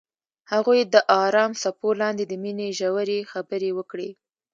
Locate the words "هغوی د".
0.51-0.95